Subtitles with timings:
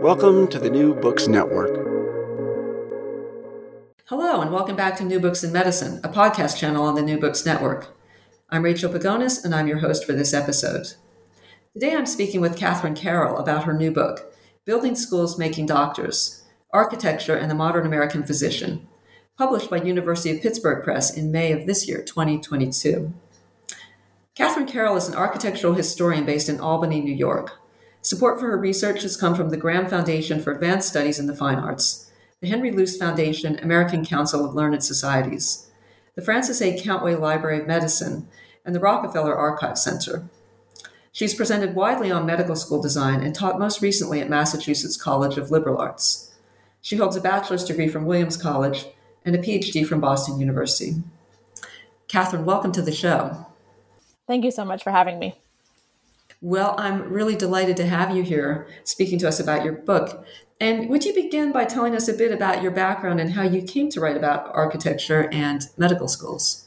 [0.00, 1.76] Welcome to the New Books Network.
[4.06, 7.18] Hello, and welcome back to New Books in Medicine, a podcast channel on the New
[7.18, 7.94] Books Network.
[8.48, 10.94] I'm Rachel Pagonis, and I'm your host for this episode.
[11.74, 14.32] Today I'm speaking with Catherine Carroll about her new book,
[14.64, 18.88] Building Schools Making Doctors Architecture and the Modern American Physician,
[19.36, 23.12] published by University of Pittsburgh Press in May of this year, 2022.
[24.34, 27.59] Catherine Carroll is an architectural historian based in Albany, New York.
[28.02, 31.36] Support for her research has come from the Graham Foundation for Advanced Studies in the
[31.36, 35.70] Fine Arts, the Henry Luce Foundation, American Council of Learned Societies,
[36.14, 36.78] the Francis A.
[36.78, 38.26] Countway Library of Medicine,
[38.64, 40.24] and the Rockefeller Archive Center.
[41.12, 45.50] She's presented widely on medical school design and taught most recently at Massachusetts College of
[45.50, 46.32] Liberal Arts.
[46.80, 48.86] She holds a bachelor's degree from Williams College
[49.26, 50.94] and a PhD from Boston University.
[52.08, 53.46] Catherine, welcome to the show.
[54.26, 55.39] Thank you so much for having me.
[56.42, 60.24] Well, I'm really delighted to have you here speaking to us about your book.
[60.58, 63.62] And would you begin by telling us a bit about your background and how you
[63.62, 66.66] came to write about architecture and medical schools?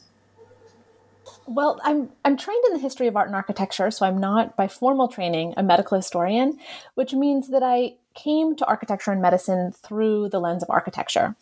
[1.46, 4.66] Well, I'm I'm trained in the history of art and architecture, so I'm not by
[4.66, 6.58] formal training a medical historian,
[6.94, 11.36] which means that I came to architecture and medicine through the lens of architecture.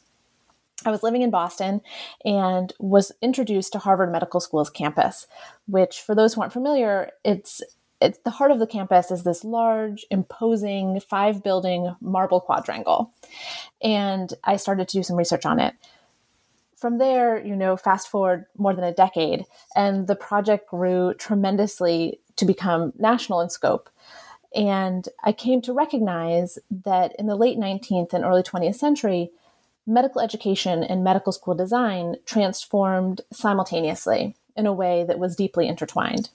[0.85, 1.81] I was living in Boston
[2.25, 5.29] and was introduced to Harvard Medical School's campus,
[5.69, 7.63] which, for those who aren't familiar, it's
[8.03, 13.13] it's the heart of the campus is this large, imposing five building marble quadrangle.
[13.83, 15.75] And I started to do some research on it.
[16.77, 19.47] From there, you know, fast forward more than a decade,
[19.77, 23.89] and the project grew tremendously to become national in scope.
[24.55, 29.31] And I came to recognize that in the late 19th and early 20th century,
[29.87, 36.31] medical education and medical school design transformed simultaneously in a way that was deeply intertwined.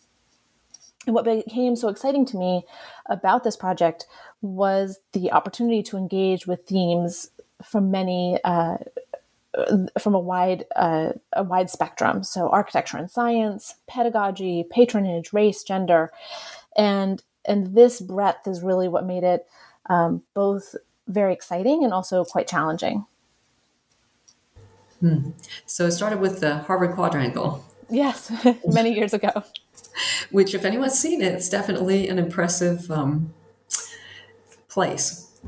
[1.07, 2.66] And what became so exciting to me
[3.07, 4.06] about this project
[4.41, 7.31] was the opportunity to engage with themes
[7.63, 8.78] from many uh,
[10.00, 12.23] from a wide uh, a wide spectrum.
[12.23, 16.12] So architecture and science, pedagogy, patronage, race, gender,
[16.75, 19.47] and and this breadth is really what made it
[19.89, 20.75] um, both
[21.07, 23.06] very exciting and also quite challenging.
[25.00, 25.29] Hmm.
[25.66, 27.63] So it started with the Harvard Quadrangle.
[27.89, 28.29] Yes,
[28.66, 29.44] many years ago
[30.31, 33.34] which, if anyone's seen it, it's definitely an impressive um,
[34.68, 35.40] place.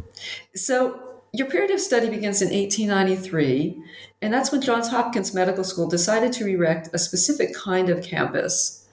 [0.56, 3.82] So, your period of study begins in 1893,
[4.22, 8.88] and that's when Johns Hopkins Medical School decided to erect a specific kind of campus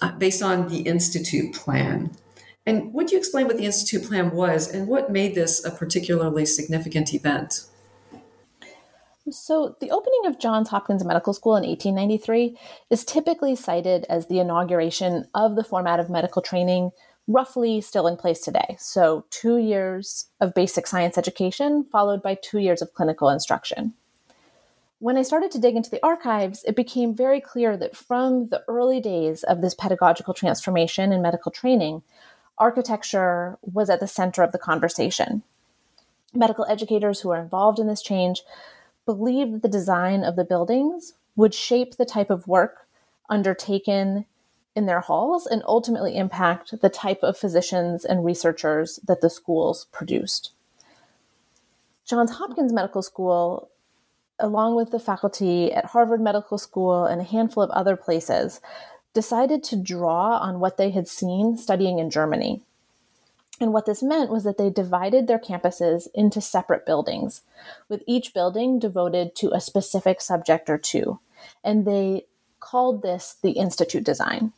[0.00, 2.10] uh, based on the Institute Plan.
[2.66, 6.44] And would you explain what the Institute Plan was and what made this a particularly
[6.46, 7.64] significant event?
[9.32, 12.58] So, the opening of Johns Hopkins Medical School in 1893
[12.90, 16.90] is typically cited as the inauguration of the format of medical training,
[17.26, 18.76] roughly still in place today.
[18.78, 23.94] So, two years of basic science education, followed by two years of clinical instruction.
[24.98, 28.62] When I started to dig into the archives, it became very clear that from the
[28.68, 32.02] early days of this pedagogical transformation in medical training,
[32.58, 35.42] architecture was at the center of the conversation.
[36.34, 38.42] Medical educators who were involved in this change
[39.04, 42.86] believed the design of the buildings would shape the type of work
[43.28, 44.26] undertaken
[44.74, 49.86] in their halls and ultimately impact the type of physicians and researchers that the schools
[49.92, 50.52] produced.
[52.06, 53.68] Johns Hopkins Medical School,
[54.38, 58.60] along with the faculty at Harvard Medical School and a handful of other places,
[59.14, 62.62] decided to draw on what they had seen studying in Germany.
[63.62, 67.42] And what this meant was that they divided their campuses into separate buildings,
[67.88, 71.20] with each building devoted to a specific subject or two.
[71.62, 72.26] And they
[72.58, 74.52] called this the Institute design.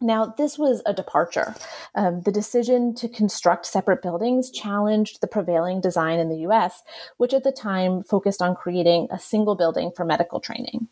[0.00, 1.56] Now, this was a departure.
[1.96, 6.84] Um, the decision to construct separate buildings challenged the prevailing design in the US,
[7.16, 10.86] which at the time focused on creating a single building for medical training.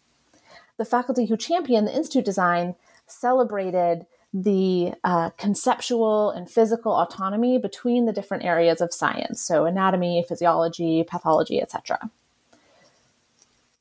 [0.76, 2.74] The faculty who championed the Institute design
[3.06, 10.24] celebrated the uh, conceptual and physical autonomy between the different areas of science, so anatomy,
[10.28, 12.10] physiology, pathology, etc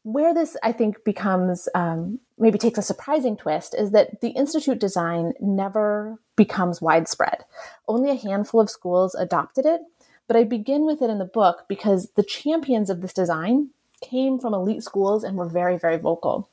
[0.03, 4.79] where this, I think, becomes um, maybe takes a surprising twist is that the institute
[4.79, 7.45] design never becomes widespread.
[7.87, 9.81] Only a handful of schools adopted it,
[10.27, 13.69] but I begin with it in the book because the champions of this design
[14.01, 16.49] came from elite schools and were very, very vocal.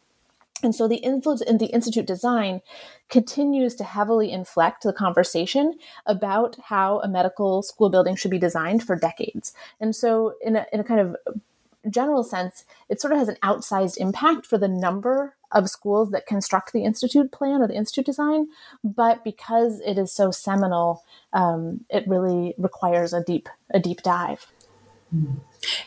[0.63, 2.61] And so the influence in the institute design
[3.09, 5.75] continues to heavily inflect the conversation
[6.07, 9.53] about how a medical school building should be designed for decades.
[9.81, 11.17] And so, in a, in a kind of
[11.89, 16.27] general sense, it sort of has an outsized impact for the number of schools that
[16.27, 18.49] construct the institute plan or the institute design.
[18.85, 21.03] But because it is so seminal,
[21.33, 24.47] um, it really requires a deep a deep dive.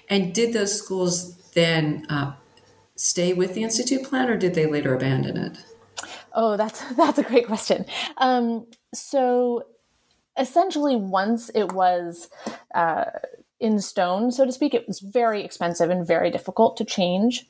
[0.09, 2.33] And did those schools then uh,
[3.03, 5.57] stay with the institute plan, or did they later abandon it?
[6.33, 7.85] Oh, that's that's a great question.
[8.17, 9.65] Um, so
[10.37, 12.29] essentially, once it was
[12.73, 13.05] uh,
[13.63, 14.73] in stone, so to speak.
[14.73, 17.47] It was very expensive and very difficult to change.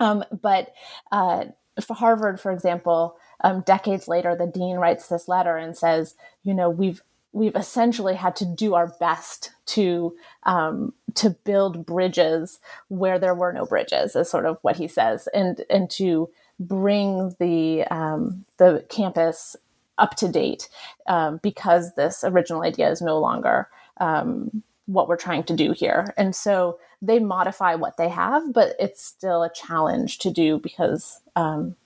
[0.00, 0.72] Um, but
[1.12, 1.44] uh,
[1.82, 6.14] for Harvard, for example, um, decades later, the dean writes this letter and says,
[6.44, 7.02] you know, we've
[7.34, 13.52] we've essentially had to do our best to um, to build bridges where there were
[13.52, 18.86] no bridges, is sort of what he says, and and to bring the um, the
[18.88, 19.56] campus
[19.98, 20.68] up to date
[21.06, 23.68] um, because this original idea is no longer
[24.00, 26.12] um, what we're trying to do here.
[26.16, 31.20] And so they modify what they have, but it's still a challenge to do because
[31.36, 31.76] um,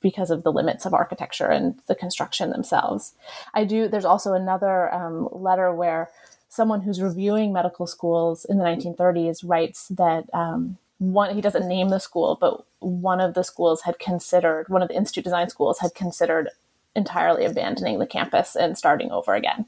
[0.00, 3.14] because of the limits of architecture and the construction themselves.
[3.54, 3.88] I do.
[3.88, 6.10] There's also another um, letter where
[6.48, 11.88] someone who's reviewing medical schools in the 1930s writes that um, one he doesn't name
[11.90, 15.78] the school, but one of the schools had considered one of the institute design schools
[15.78, 16.50] had considered
[16.96, 19.66] entirely abandoning the campus and starting over again.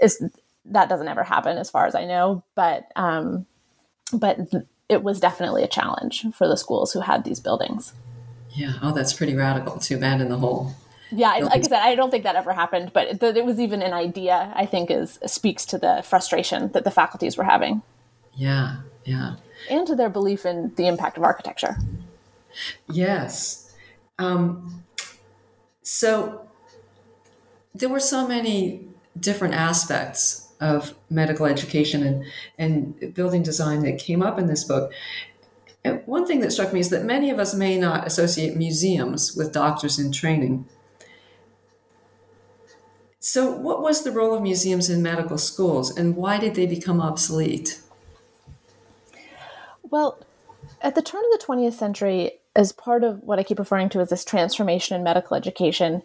[0.00, 0.22] Is
[0.64, 3.46] that doesn't ever happen as far as I know, but um,
[4.12, 4.38] but
[4.88, 7.92] it was definitely a challenge for the schools who had these buildings.
[8.56, 8.72] Yeah.
[8.82, 10.72] Oh, that's pretty radical to abandon the whole.
[11.12, 13.80] Yeah, like I said, I don't think that ever happened, but that it was even
[13.80, 14.52] an idea.
[14.56, 17.82] I think is speaks to the frustration that the faculties were having.
[18.34, 19.36] Yeah, yeah,
[19.70, 21.76] and to their belief in the impact of architecture.
[22.90, 23.72] Yes.
[24.18, 24.84] Um,
[25.82, 26.48] so
[27.74, 28.88] there were so many
[29.18, 32.24] different aspects of medical education and,
[32.58, 34.92] and building design that came up in this book.
[35.86, 39.36] And one thing that struck me is that many of us may not associate museums
[39.36, 40.66] with doctors in training.
[43.20, 47.00] So, what was the role of museums in medical schools and why did they become
[47.00, 47.80] obsolete?
[49.82, 50.18] Well,
[50.82, 54.00] at the turn of the 20th century, as part of what I keep referring to
[54.00, 56.02] as this transformation in medical education,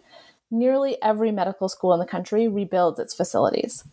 [0.50, 3.84] nearly every medical school in the country rebuilds its facilities.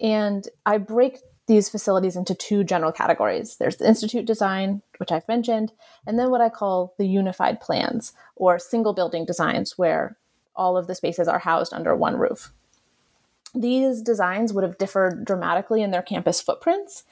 [0.00, 3.56] And I break these facilities into two general categories.
[3.56, 5.72] There's the institute design, which I've mentioned,
[6.06, 10.16] and then what I call the unified plans or single building designs where
[10.54, 12.52] all of the spaces are housed under one roof.
[13.54, 17.04] These designs would have differed dramatically in their campus footprints,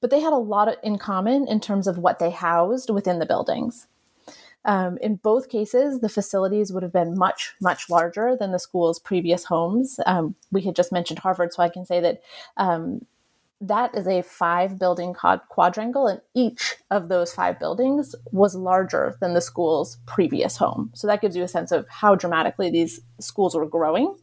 [0.00, 3.26] but they had a lot in common in terms of what they housed within the
[3.26, 3.86] buildings.
[4.64, 8.98] Um, in both cases, the facilities would have been much, much larger than the school's
[8.98, 10.00] previous homes.
[10.06, 12.22] Um, we had just mentioned Harvard, so I can say that
[12.56, 13.04] um,
[13.60, 19.34] that is a five building quadrangle, and each of those five buildings was larger than
[19.34, 20.90] the school's previous home.
[20.94, 24.14] So that gives you a sense of how dramatically these schools were growing.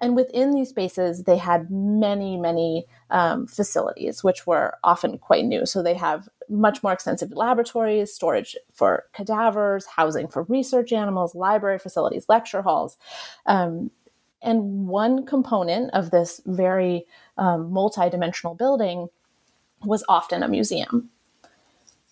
[0.00, 5.66] And within these spaces, they had many, many um, facilities, which were often quite new.
[5.66, 11.78] So they have much more extensive laboratories, storage for cadavers, housing for research animals, library
[11.78, 12.98] facilities, lecture halls.
[13.46, 13.90] Um,
[14.44, 19.08] and one component of this very um, multi-dimensional building
[19.84, 21.10] was often a museum.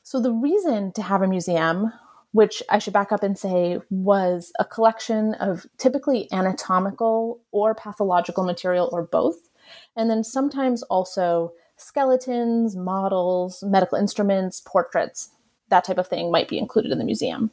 [0.02, 1.92] So the reason to have a museum
[2.32, 8.44] which I should back up and say was a collection of typically anatomical or pathological
[8.44, 9.50] material or both,
[9.94, 15.30] and then sometimes also skeletons, models, medical instruments, portraits,
[15.68, 17.50] that type of thing might be included in the museum.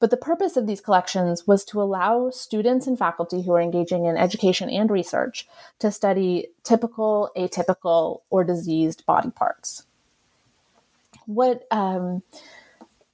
[0.00, 4.06] But the purpose of these collections was to allow students and faculty who are engaging
[4.06, 5.46] in education and research
[5.78, 9.84] to study typical, atypical, or diseased body parts.
[11.26, 12.22] What um,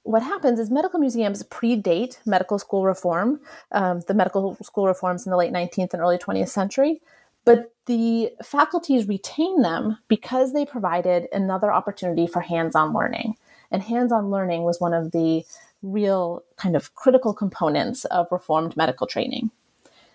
[0.03, 3.39] what happens is medical museums predate medical school reform,
[3.71, 6.99] um, the medical school reforms in the late 19th and early 20th century,
[7.45, 13.35] but the faculties retain them because they provided another opportunity for hands on learning.
[13.71, 15.45] And hands on learning was one of the
[15.81, 19.51] real kind of critical components of reformed medical training.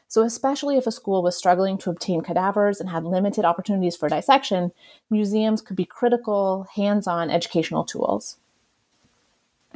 [0.09, 4.09] So, especially if a school was struggling to obtain cadavers and had limited opportunities for
[4.09, 4.73] dissection,
[5.11, 8.37] museums could be critical hands on educational tools.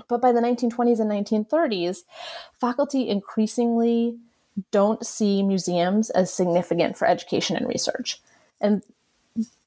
[0.09, 2.05] But by the 1920s and 1930s,
[2.61, 4.19] faculty increasingly
[4.71, 8.21] don't see museums as significant for education and research.
[8.61, 8.83] And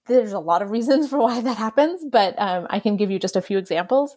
[0.08, 3.20] there's a lot of reasons for why that happens, but um, I can give you
[3.20, 4.16] just a few examples.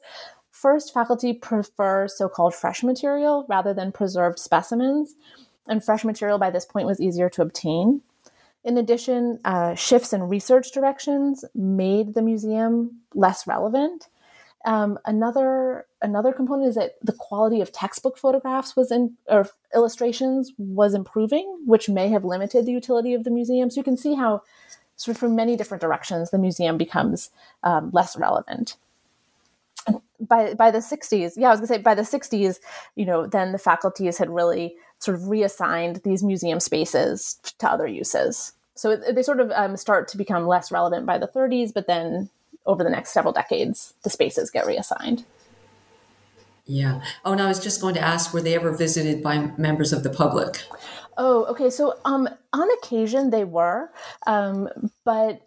[0.57, 5.15] First, faculty prefer so called fresh material rather than preserved specimens,
[5.69, 8.01] and fresh material by this point was easier to obtain.
[8.65, 14.09] In addition, uh, shifts in research directions made the museum less relevant.
[14.65, 20.53] Um, another another component is that the quality of textbook photographs was in or illustrations
[20.57, 23.69] was improving, which may have limited the utility of the museum.
[23.69, 24.43] So you can see how,
[24.97, 27.29] sort of from many different directions, the museum becomes
[27.63, 28.77] um, less relevant.
[30.21, 32.57] By by the 60s, yeah, I was gonna say by the 60s,
[32.95, 37.87] you know, then the faculties had really sort of reassigned these museum spaces to other
[37.87, 38.53] uses.
[38.75, 42.29] So they sort of um, start to become less relevant by the 30s, but then
[42.67, 45.25] over the next several decades, the spaces get reassigned.
[46.67, 47.01] Yeah.
[47.25, 50.03] Oh, and I was just going to ask, were they ever visited by members of
[50.03, 50.65] the public?
[51.17, 51.71] Oh, okay.
[51.71, 53.91] So, um, on occasion they were,
[54.27, 54.69] um,
[55.05, 55.43] but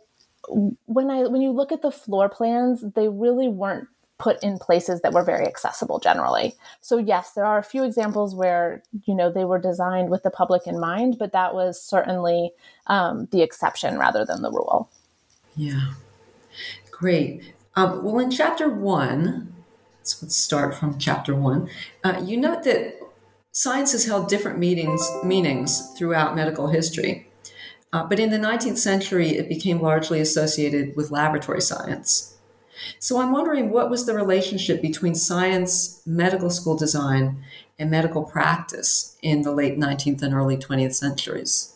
[0.48, 3.88] when I when you look at the floor plans, they really weren't
[4.20, 6.54] put in places that were very accessible generally.
[6.82, 10.30] So yes, there are a few examples where you know they were designed with the
[10.30, 12.52] public in mind, but that was certainly
[12.88, 14.90] um, the exception rather than the rule.
[15.56, 15.94] Yeah.
[16.92, 17.54] Great.
[17.76, 19.54] Um, well, in chapter one,
[20.00, 21.70] let's start from chapter one.
[22.04, 23.00] Uh, you note that
[23.52, 27.28] science has held different meanings, meanings throughout medical history.
[27.92, 32.38] Uh, but in the 19th century, it became largely associated with laboratory science.
[33.00, 37.44] So I'm wondering what was the relationship between science, medical school design,
[37.78, 41.76] and medical practice in the late 19th and early 20th centuries?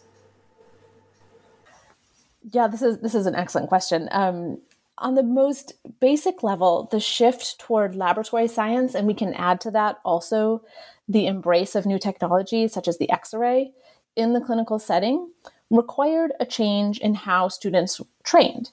[2.52, 4.10] Yeah, this is this is an excellent question.
[4.12, 4.60] Um,
[4.98, 9.72] on the most basic level, the shift toward laboratory science, and we can add to
[9.72, 10.62] that also
[11.08, 13.72] the embrace of new technology such as the X ray
[14.16, 15.32] in the clinical setting,
[15.70, 18.72] required a change in how students trained.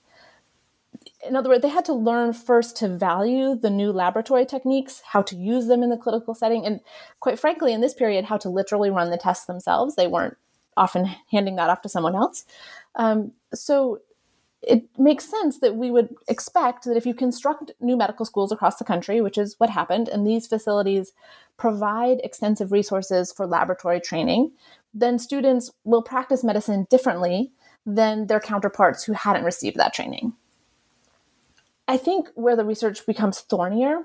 [1.27, 5.23] In other words, they had to learn first to value the new laboratory techniques, how
[5.23, 6.81] to use them in the clinical setting, and
[7.21, 9.97] quite frankly, in this period, how to literally run the tests themselves.
[9.97, 10.37] They weren't
[10.77, 12.45] often handing that off to someone else.
[12.95, 14.01] Um, so
[14.63, 18.77] it makes sense that we would expect that if you construct new medical schools across
[18.77, 21.13] the country, which is what happened, and these facilities
[21.57, 24.53] provide extensive resources for laboratory training,
[24.93, 27.53] then students will practice medicine differently
[27.87, 30.35] than their counterparts who hadn't received that training.
[31.91, 34.03] I think where the research becomes thornier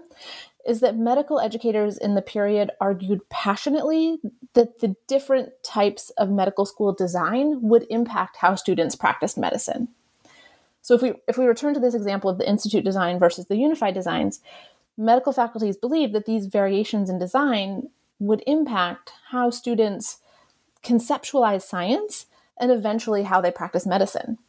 [0.66, 4.18] is that medical educators in the period argued passionately
[4.54, 9.90] that the different types of medical school design would impact how students practiced medicine.
[10.82, 13.56] So if we if we return to this example of the institute design versus the
[13.56, 14.42] unified designs,
[14.98, 20.22] medical faculties believe that these variations in design would impact how students
[20.84, 22.26] conceptualize science
[22.60, 24.40] and eventually how they practice medicine.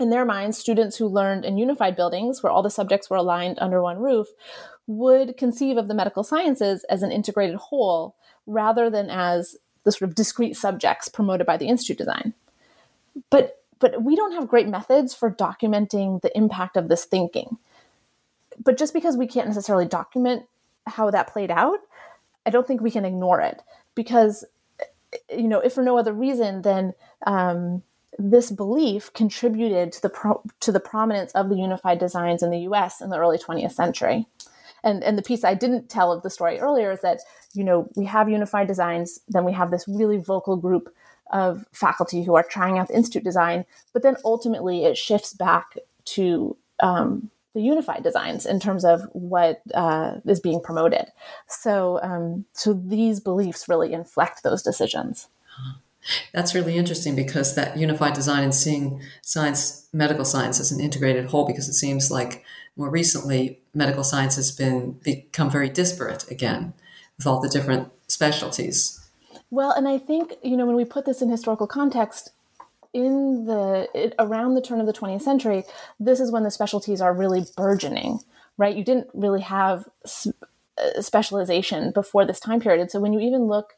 [0.00, 3.58] In their minds, students who learned in unified buildings where all the subjects were aligned
[3.60, 4.28] under one roof
[4.86, 8.16] would conceive of the medical sciences as an integrated whole
[8.46, 12.32] rather than as the sort of discrete subjects promoted by the institute design.
[13.28, 17.58] But but we don't have great methods for documenting the impact of this thinking.
[18.62, 20.46] But just because we can't necessarily document
[20.86, 21.78] how that played out,
[22.44, 23.62] I don't think we can ignore it
[23.94, 24.44] because,
[25.34, 26.92] you know, if for no other reason, then
[27.26, 27.82] um,
[28.20, 32.60] this belief contributed to the pro- to the prominence of the unified designs in the
[32.60, 33.00] U.S.
[33.00, 34.26] in the early 20th century.
[34.84, 37.20] And and the piece I didn't tell of the story earlier is that
[37.54, 40.94] you know we have unified designs, then we have this really vocal group
[41.32, 45.76] of faculty who are trying out the institute design, but then ultimately it shifts back
[46.04, 51.06] to um, the unified designs in terms of what uh, is being promoted.
[51.48, 55.28] So, um, so these beliefs really inflect those decisions.
[56.32, 61.26] That's really interesting because that unified design and seeing science, medical science as an integrated
[61.26, 62.44] whole, because it seems like
[62.76, 66.72] more recently medical science has been become very disparate again
[67.18, 68.96] with all the different specialties.
[69.50, 72.30] Well, and I think you know when we put this in historical context,
[72.92, 75.64] in the it, around the turn of the 20th century,
[75.98, 78.20] this is when the specialties are really burgeoning,
[78.56, 78.76] right?
[78.76, 82.80] You didn't really have uh, specialization before this time period.
[82.80, 83.74] And So when you even look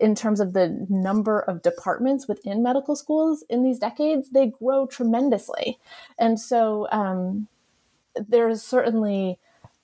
[0.00, 4.86] in terms of the number of departments within medical schools in these decades, they grow
[4.86, 5.78] tremendously.
[6.18, 7.48] And so um,
[8.14, 9.38] there's certainly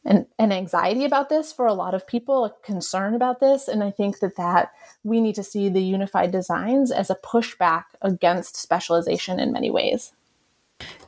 [0.05, 3.69] an, an anxiety about this for a lot of people, a concern about this.
[3.69, 4.73] And I think that that
[5.05, 10.13] we need to see the unified designs as a pushback against specialization in many ways.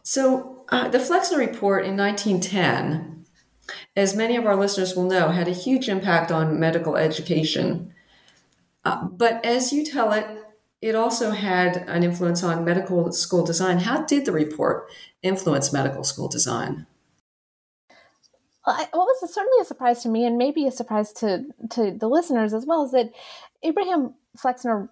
[0.02, 3.24] So uh, the Flexner Report in 1910,
[3.96, 7.93] as many of our listeners will know, had a huge impact on medical education.
[8.84, 10.26] Uh, but as you tell it,
[10.82, 13.78] it also had an influence on medical school design.
[13.78, 14.90] How did the report
[15.22, 16.86] influence medical school design?
[18.66, 22.08] Well, what was certainly a surprise to me, and maybe a surprise to to the
[22.08, 23.12] listeners as well, is that
[23.62, 24.90] Abraham Flexner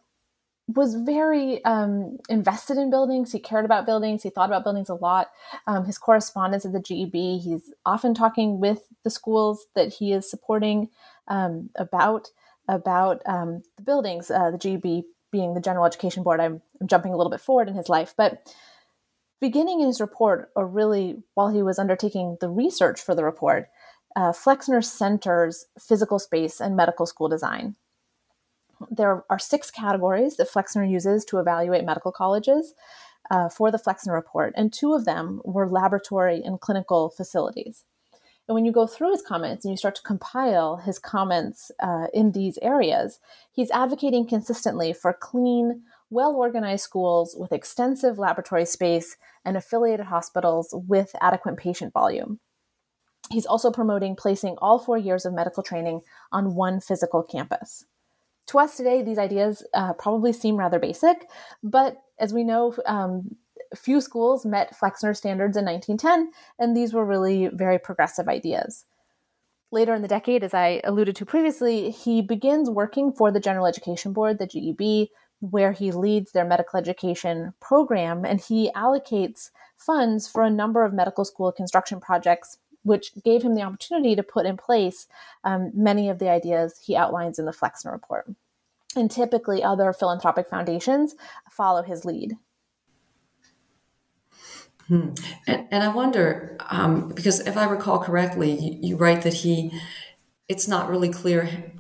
[0.69, 3.33] was very um, invested in buildings.
[3.33, 4.23] He cared about buildings.
[4.23, 5.31] He thought about buildings a lot.
[5.67, 10.31] Um, his correspondence at the GEB, he's often talking with the schools that he is
[10.31, 10.89] supporting
[11.29, 12.31] um, about
[12.69, 14.31] about um, the buildings.
[14.31, 16.41] Uh, the GEB being the General Education Board.
[16.41, 18.55] I'm, I'm jumping a little bit forward in his life, but
[19.41, 23.69] beginning in his report, or really while he was undertaking the research for the report,
[24.15, 27.75] uh, Flexner centers physical space and medical school design.
[28.91, 32.75] There are six categories that Flexner uses to evaluate medical colleges
[33.31, 37.85] uh, for the Flexner report, and two of them were laboratory and clinical facilities.
[38.49, 42.07] And when you go through his comments and you start to compile his comments uh,
[42.13, 43.21] in these areas,
[43.53, 50.75] he's advocating consistently for clean, well organized schools with extensive laboratory space and affiliated hospitals
[50.75, 52.41] with adequate patient volume.
[53.31, 57.85] He's also promoting placing all four years of medical training on one physical campus.
[58.49, 61.27] To us today, these ideas uh, probably seem rather basic,
[61.63, 63.37] but as we know, um,
[63.77, 68.85] few schools met Flexner standards in 1910, and these were really very progressive ideas.
[69.71, 73.67] Later in the decade, as I alluded to previously, he begins working for the General
[73.67, 75.09] Education Board, the GEB,
[75.43, 80.93] where he leads their medical education program and he allocates funds for a number of
[80.93, 85.09] medical school construction projects which gave him the opportunity to put in place
[85.45, 88.29] um, many of the ideas he outlines in the flexner report
[88.95, 91.17] and typically other philanthropic foundations
[91.51, 92.37] follow his lead
[94.97, 95.15] hmm.
[95.47, 99.71] and, and, i wonder um, because if i recall correctly you, you write that he
[100.49, 101.73] it's not really clear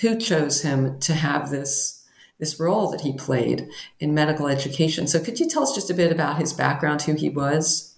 [0.00, 1.98] who chose him to have this
[2.38, 5.06] this role that he played in medical education.
[5.06, 7.96] So, could you tell us just a bit about his background, who he was?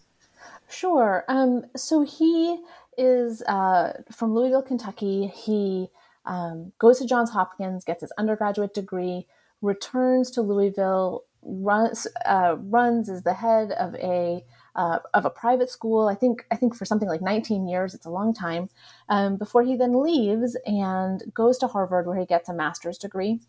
[0.69, 1.25] Sure.
[1.29, 2.59] Um, so, he
[2.97, 5.27] is uh, from Louisville, Kentucky.
[5.29, 5.89] He
[6.25, 9.27] um, goes to Johns Hopkins, gets his undergraduate degree,
[9.61, 14.45] returns to Louisville, runs uh, runs as the head of a
[14.77, 16.09] uh, of a private school.
[16.09, 18.69] I think I think for something like 19 years, it's a long time.
[19.09, 23.41] Um, before he then leaves and goes to Harvard, where he gets a master's degree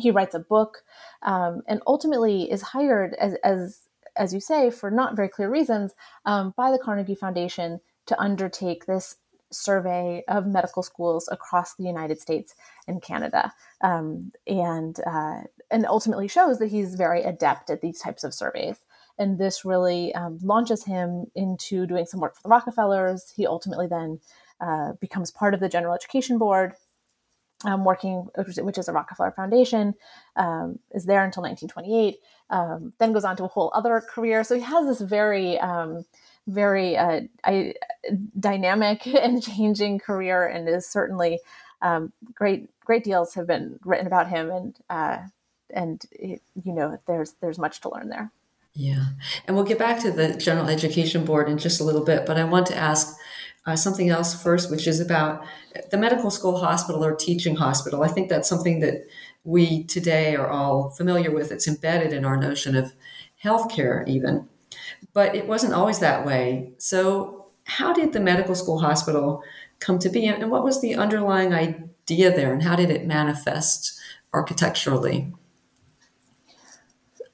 [0.00, 0.82] he writes a book
[1.22, 3.80] um, and ultimately is hired as, as
[4.16, 8.86] as you say for not very clear reasons um, by the carnegie foundation to undertake
[8.86, 9.16] this
[9.52, 12.54] survey of medical schools across the united states
[12.88, 18.24] and canada um, and uh, and ultimately shows that he's very adept at these types
[18.24, 18.78] of surveys
[19.20, 23.86] and this really um, launches him into doing some work for the rockefellers he ultimately
[23.86, 24.18] then
[24.60, 26.74] uh, becomes part of the general education board
[27.64, 29.94] um, working, which is a Rockefeller Foundation,
[30.36, 32.16] um, is there until 1928.
[32.48, 34.42] Um, then goes on to a whole other career.
[34.44, 36.04] So he has this very, um,
[36.46, 37.74] very uh, I,
[38.38, 41.38] dynamic and changing career, and is certainly
[41.82, 42.68] um, great.
[42.84, 45.18] Great deals have been written about him, and uh,
[45.72, 48.32] and it, you know, there's there's much to learn there.
[48.74, 49.04] Yeah,
[49.46, 52.38] and we'll get back to the General Education Board in just a little bit, but
[52.38, 53.16] I want to ask
[53.66, 55.44] uh, something else first, which is about
[55.90, 58.02] the medical school hospital or teaching hospital.
[58.02, 59.06] I think that's something that
[59.44, 61.50] we today are all familiar with.
[61.50, 62.92] It's embedded in our notion of
[63.42, 64.48] healthcare, even.
[65.12, 66.72] But it wasn't always that way.
[66.78, 69.42] So, how did the medical school hospital
[69.80, 73.98] come to be, and what was the underlying idea there, and how did it manifest
[74.32, 75.32] architecturally?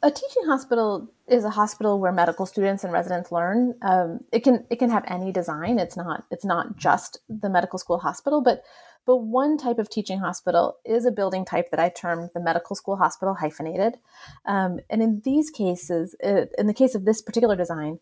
[0.07, 3.75] A teaching hospital is a hospital where medical students and residents learn.
[3.83, 5.81] Um, it can it can have any design.
[5.81, 8.63] It's not it's not just the medical school hospital, but
[9.05, 12.77] but one type of teaching hospital is a building type that I term the medical
[12.77, 13.97] school hospital hyphenated.
[14.45, 17.99] Um, and in these cases, it, in the case of this particular design,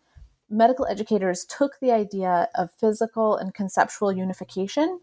[0.51, 5.01] medical educators took the idea of physical and conceptual unification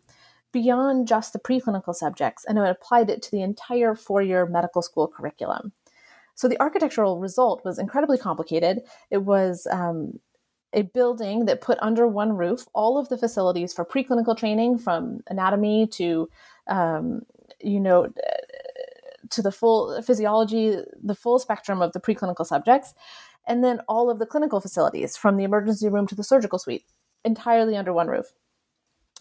[0.52, 5.08] beyond just the preclinical subjects and applied it to the entire four year medical school
[5.08, 5.72] curriculum.
[6.42, 8.82] So the architectural result was incredibly complicated.
[9.12, 10.20] It was um,
[10.74, 15.20] a building that put under one roof all of the facilities for preclinical training from
[15.28, 16.28] anatomy to,
[16.66, 17.22] um,
[17.60, 18.12] you know,
[19.30, 22.96] to the full physiology, the full spectrum of the preclinical subjects,
[23.48, 26.86] and then all of the clinical facilities from the emergency room to the surgical suite
[27.24, 28.34] entirely under one roof.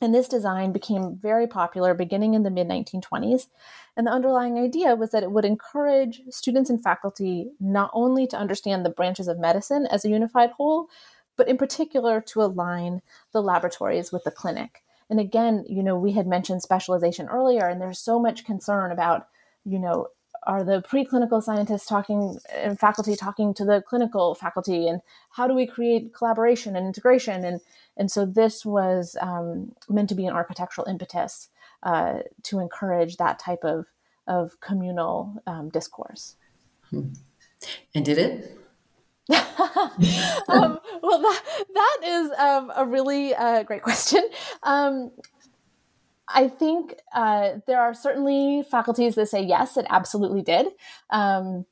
[0.01, 3.49] And this design became very popular beginning in the mid 1920s.
[3.97, 8.37] And the underlying idea was that it would encourage students and faculty not only to
[8.37, 10.89] understand the branches of medicine as a unified whole,
[11.37, 14.83] but in particular to align the laboratories with the clinic.
[15.11, 19.27] And again, you know, we had mentioned specialization earlier, and there's so much concern about,
[19.65, 20.09] you know,
[20.45, 24.89] are the preclinical scientists talking and faculty talking to the clinical faculty?
[24.89, 25.01] And
[25.31, 27.45] how do we create collaboration and integration?
[27.45, 27.61] And
[27.97, 31.49] and so this was um, meant to be an architectural impetus
[31.83, 33.87] uh, to encourage that type of
[34.27, 36.37] of communal um, discourse.
[36.91, 37.13] Hmm.
[37.95, 38.57] and did it?
[40.49, 41.43] Um, well that,
[41.75, 44.29] that is um, a really uh, great question.
[44.65, 45.13] Um,
[46.33, 50.69] I think uh, there are certainly faculties that say yes, it absolutely did.
[51.11, 51.67] Um,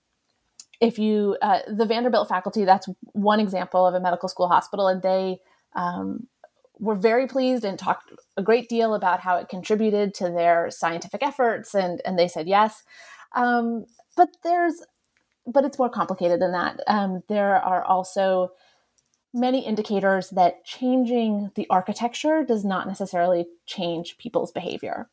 [0.81, 5.03] if you, uh, the Vanderbilt faculty, that's one example of a medical school hospital, and
[5.03, 5.40] they
[5.75, 6.29] um,
[6.79, 11.23] were very pleased and talked a great deal about how it contributed to their scientific
[11.23, 12.85] efforts, and and they said yes.
[13.35, 14.83] Um, but there's,
[15.47, 16.81] but it's more complicated than that.
[16.87, 18.53] Um, there are also
[19.35, 25.09] many indicators that changing the architecture does not necessarily change people's behavior.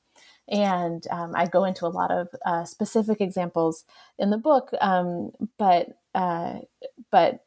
[0.48, 3.84] And um, I go into a lot of uh, specific examples
[4.20, 6.60] in the book, um, but uh,
[7.12, 7.44] but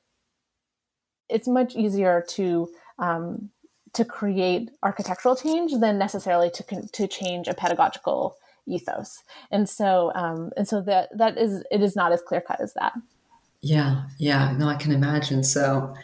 [1.28, 3.50] it's much easier to um,
[3.92, 9.22] to create architectural change than necessarily to to change a pedagogical ethos.
[9.52, 12.74] And so um, and so that that is it is not as clear cut as
[12.74, 12.94] that.
[13.61, 15.44] Yeah, yeah, no, I can imagine.
[15.44, 15.94] So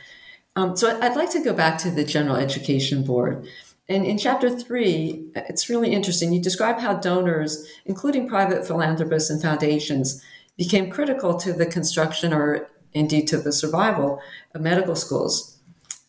[0.57, 3.47] um, so I'd like to go back to the General Education Board.
[3.88, 6.33] And in chapter three, it's really interesting.
[6.33, 10.23] You describe how donors, including private philanthropists and foundations,
[10.57, 14.21] became critical to the construction or indeed to the survival
[14.55, 15.59] of medical schools.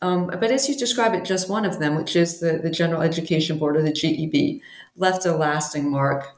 [0.02, 3.02] Um, but as you describe it, just one of them, which is the, the General
[3.02, 4.62] Education Board or the GEB,
[4.96, 6.38] left a lasting mark.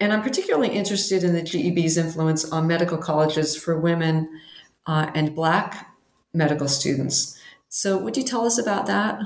[0.00, 4.40] And I'm particularly interested in the GEB's influence on medical colleges for women
[4.86, 5.91] uh, and Black
[6.32, 7.38] medical students.
[7.68, 9.20] So, would you tell us about that?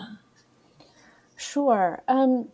[1.36, 2.02] Sure.
[2.08, 2.48] Um,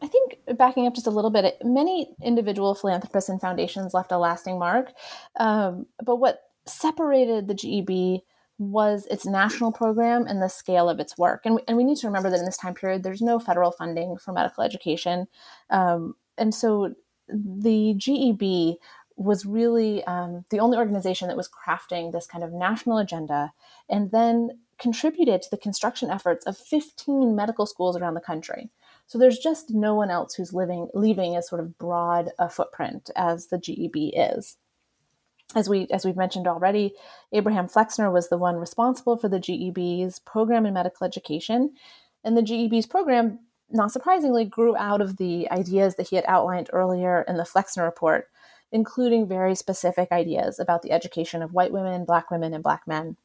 [0.00, 4.18] I think backing up just a little bit, many individual philanthropists and foundations left a
[4.18, 4.92] lasting mark.
[5.38, 8.22] Um, but what separated the GEB
[8.58, 11.42] was its national program and the scale of its work.
[11.44, 13.70] And we, and we need to remember that in this time period, there's no federal
[13.70, 15.26] funding for medical education.
[15.70, 16.94] Um, and so
[17.28, 18.76] the GEB
[19.16, 23.52] was really um, the only organization that was crafting this kind of national agenda
[23.88, 28.68] and then contributed to the construction efforts of 15 medical schools around the country.
[29.06, 33.10] So there's just no one else who's living leaving as sort of broad a footprint
[33.14, 34.56] as the GEB is.
[35.54, 36.94] As we as we've mentioned already,
[37.32, 41.74] Abraham Flexner was the one responsible for the GEB's program in medical education,
[42.24, 43.38] and the GEB's program,
[43.70, 47.84] not surprisingly, grew out of the ideas that he had outlined earlier in the Flexner
[47.84, 48.30] report,
[48.72, 53.16] including very specific ideas about the education of white women, black women, and black men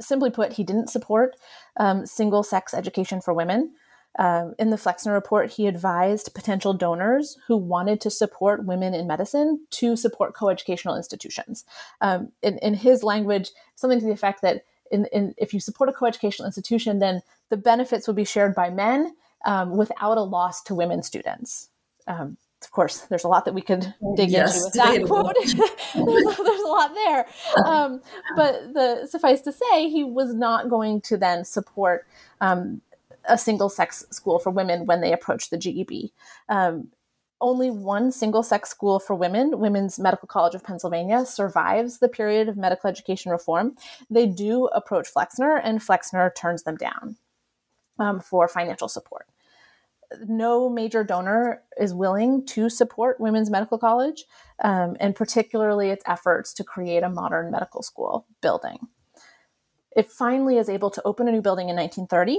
[0.00, 1.36] simply put, he didn't support
[1.76, 3.72] um, single sex education for women.
[4.18, 9.06] Um, in the Flexner report, he advised potential donors who wanted to support women in
[9.06, 11.64] medicine to support coeducational institutions.
[12.00, 15.88] Um, in, in, his language, something to the effect that in, in, if you support
[15.88, 19.14] a coeducational institution, then the benefits will be shared by men
[19.44, 21.68] um, without a loss to women students.
[22.08, 25.34] Um, of course, there's a lot that we could dig yes, into with that quote.
[25.44, 27.26] there's, there's, a lot there.
[27.66, 28.00] Um,
[28.36, 32.06] but the suffice to say, he was not going to then support
[32.40, 32.82] um,
[33.24, 36.10] a single sex school for women when they approached the GEB.
[36.48, 36.88] Um,
[37.40, 42.48] only one single sex school for women, Women's Medical College of Pennsylvania, survives the period
[42.48, 43.74] of medical education reform.
[44.10, 47.16] They do approach Flexner, and Flexner turns them down
[47.98, 49.26] um, for financial support
[50.26, 54.24] no major donor is willing to support Women's Medical College,
[54.62, 58.78] um, and particularly its efforts to create a modern medical school building.
[59.96, 62.38] It finally is able to open a new building in 1930,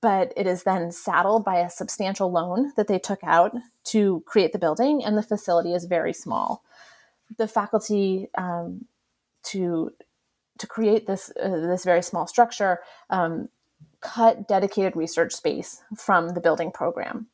[0.00, 3.52] but it is then saddled by a substantial loan that they took out
[3.84, 6.62] to create the building, and the facility is very small.
[7.38, 8.86] The faculty um,
[9.44, 9.90] to
[10.58, 12.80] to create this uh, this very small structure
[13.10, 13.48] um,
[14.02, 17.28] cut dedicated research space from the building program.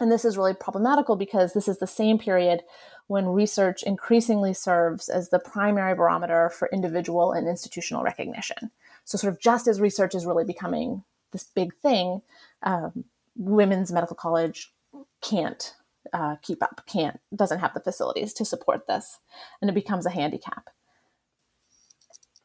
[0.00, 2.62] And this is really problematical because this is the same period
[3.08, 8.70] when research increasingly serves as the primary barometer for individual and institutional recognition.
[9.04, 12.22] So, sort of just as research is really becoming this big thing,
[12.62, 14.72] um, women's medical college
[15.20, 15.74] can't
[16.12, 19.18] uh, keep up, can't, doesn't have the facilities to support this,
[19.60, 20.68] and it becomes a handicap.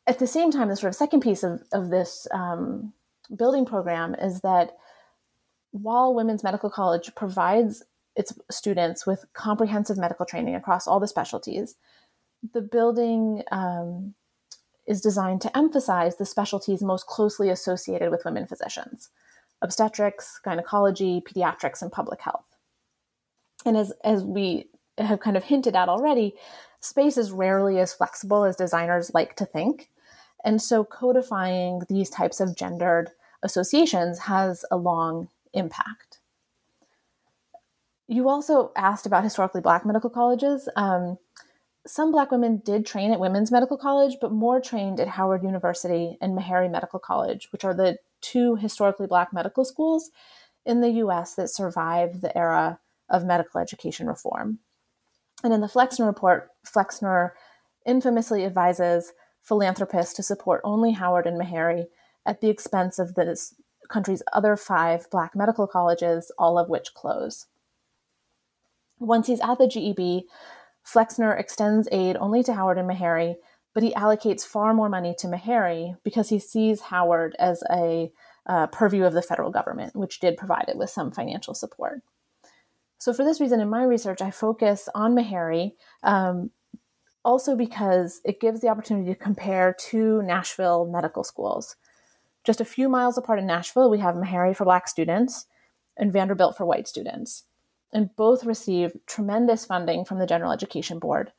[0.08, 2.94] At the same time, the sort of second piece of, of this um,
[3.36, 4.78] building program is that
[5.72, 7.84] while Women's Medical College provides
[8.15, 11.76] its students with comprehensive medical training across all the specialties,
[12.54, 14.13] the building um,
[14.86, 19.10] is designed to emphasize the specialties most closely associated with women physicians
[19.62, 22.43] obstetrics, gynecology, pediatrics, and public health.
[23.65, 24.67] And as, as we
[24.98, 26.36] have kind of hinted at already,
[26.82, 29.89] space is rarely as flexible as designers like to think.
[30.43, 33.12] And so codifying these types of gendered
[33.43, 36.19] associations has a long impact.
[38.08, 40.67] You also asked about historically black medical colleges.
[40.75, 41.17] Um,
[41.86, 46.17] some black women did train at Women's Medical College, but more trained at Howard University
[46.21, 50.10] and Meharry Medical College, which are the two historically black medical schools
[50.65, 52.79] in the US that survived the era
[53.10, 54.60] of medical education reform.
[55.43, 57.32] And in the Flexner report, Flexner
[57.86, 61.88] infamously advises philanthropists to support only Howard and Meharry
[62.25, 63.38] at the expense of the
[63.89, 67.47] country's other five black medical colleges, all of which close.
[68.99, 70.23] Once he's at the GEB,
[70.83, 73.36] Flexner extends aid only to Howard and Meharry,
[73.73, 78.12] but he allocates far more money to Meharry because he sees Howard as a
[78.45, 82.01] uh, purview of the federal government, which did provide it with some financial support.
[82.97, 85.71] So, for this reason, in my research, I focus on Meharry,
[86.03, 86.51] um,
[87.25, 91.75] also because it gives the opportunity to compare two Nashville medical schools.
[92.43, 95.45] Just a few miles apart in Nashville, we have Meharry for Black students
[95.97, 97.43] and Vanderbilt for white students.
[97.91, 101.32] And both receive tremendous funding from the General Education Board.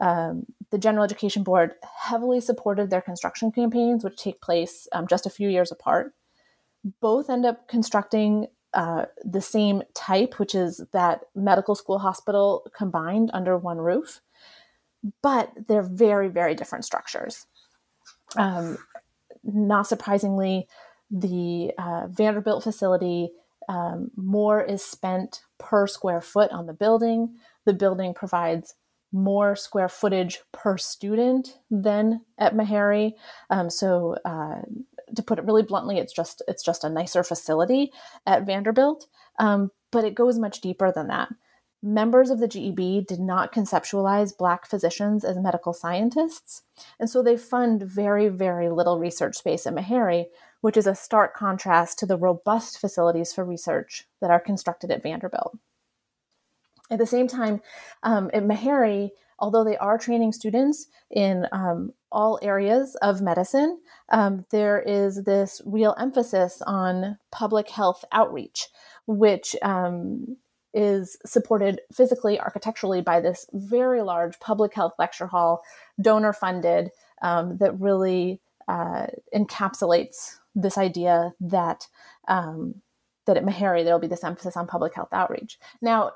[0.00, 5.26] Um, the General Education Board heavily supported their construction campaigns, which take place um, just
[5.26, 6.14] a few years apart.
[7.00, 13.30] Both end up constructing uh, the same type, which is that medical school hospital combined
[13.34, 14.20] under one roof,
[15.22, 17.46] but they're very, very different structures.
[18.36, 18.78] Um,
[19.44, 20.68] not surprisingly,
[21.10, 23.30] the uh, Vanderbilt facility,
[23.68, 27.36] um, more is spent per square foot on the building.
[27.64, 28.74] The building provides
[29.12, 33.12] more square footage per student than at Meharry.
[33.50, 34.62] Um, so, uh,
[35.14, 37.92] to put it really bluntly, it's just it's just a nicer facility
[38.26, 39.06] at Vanderbilt.
[39.38, 41.28] Um, but it goes much deeper than that
[41.82, 46.62] members of the GEB did not conceptualize Black physicians as medical scientists,
[47.00, 50.26] and so they fund very, very little research space at Meharry,
[50.60, 55.02] which is a stark contrast to the robust facilities for research that are constructed at
[55.02, 55.58] Vanderbilt.
[56.90, 57.60] At the same time,
[58.02, 64.44] um, at Meharry, although they are training students in um, all areas of medicine, um,
[64.50, 68.68] there is this real emphasis on public health outreach,
[69.06, 70.36] which um,
[70.74, 75.62] is supported physically, architecturally by this very large public health lecture hall,
[76.00, 76.90] donor funded,
[77.22, 81.86] um, that really uh, encapsulates this idea that
[82.28, 82.74] um,
[83.26, 85.58] that at Meharry there will be this emphasis on public health outreach.
[85.80, 86.12] Now,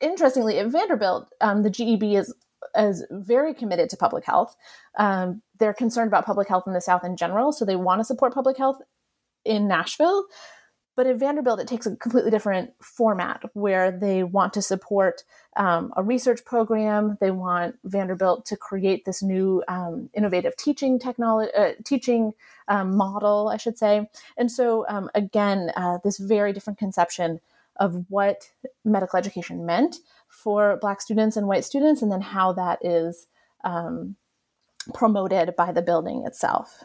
[0.00, 2.34] interestingly, at Vanderbilt, um, the GEB is
[2.76, 4.56] is very committed to public health.
[4.98, 8.04] Um, they're concerned about public health in the South in general, so they want to
[8.04, 8.80] support public health
[9.44, 10.24] in Nashville.
[10.96, 15.24] But at Vanderbilt, it takes a completely different format where they want to support
[15.56, 17.18] um, a research program.
[17.20, 22.32] They want Vanderbilt to create this new um, innovative teaching technology, uh, teaching
[22.68, 24.08] um, model, I should say.
[24.36, 27.40] And so, um, again, uh, this very different conception
[27.76, 28.50] of what
[28.84, 29.96] medical education meant
[30.28, 33.26] for Black students and white students, and then how that is
[33.64, 34.16] um,
[34.92, 36.84] promoted by the building itself.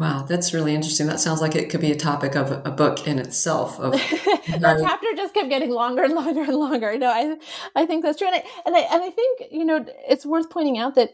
[0.00, 1.06] Wow, that's really interesting.
[1.06, 3.78] That sounds like it could be a topic of a book in itself.
[3.78, 6.96] Of the chapter just kept getting longer and longer and longer.
[6.98, 7.36] No, I,
[7.76, 10.48] I think that's true, and I, and I, and I think you know it's worth
[10.48, 11.10] pointing out that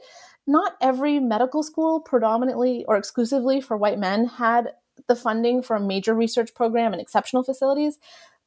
[0.46, 4.72] not every medical school, predominantly or exclusively for white men, had
[5.08, 7.98] the funding for a major research program and exceptional facilities.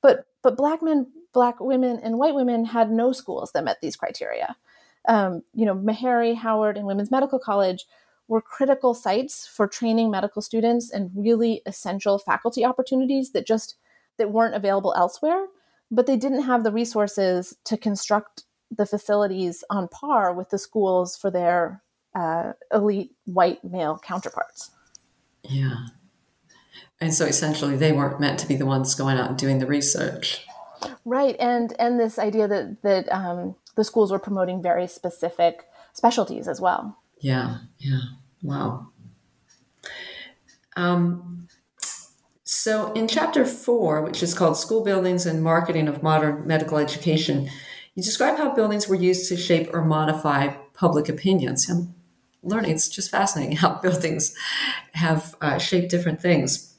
[0.02, 3.98] But but black men, black women, and white women had no schools that met these
[3.98, 4.56] criteria.
[5.08, 7.86] Um, you know, Meharry, Howard, and Women's Medical College
[8.30, 13.76] were critical sites for training medical students and really essential faculty opportunities that just
[14.18, 15.48] that weren't available elsewhere.
[15.92, 21.18] But they didn't have the resources to construct the facilities on par with the schools
[21.18, 21.82] for their
[22.16, 24.70] uh, elite white male counterparts.
[25.44, 25.88] Yeah.
[27.02, 29.66] And so essentially they weren't meant to be the ones going out and doing the
[29.66, 30.46] research.
[31.04, 31.36] Right.
[31.40, 36.62] And and this idea that that um, the schools were promoting very specific specialties as
[36.62, 36.98] well.
[37.20, 37.58] Yeah.
[37.78, 38.00] Yeah.
[38.42, 38.90] Wow.
[40.76, 41.48] Um,
[42.44, 47.50] so in chapter four, which is called School Buildings and Marketing of Modern Medical Education,
[47.96, 51.70] you describe how buildings were used to shape or modify public opinions.
[51.70, 51.94] I'm
[52.42, 52.72] learning.
[52.72, 54.34] It's just fascinating how buildings
[54.94, 56.74] have uh, shaped different things.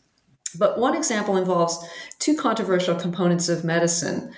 [0.58, 1.78] But one example involves
[2.18, 4.32] two controversial components of medicine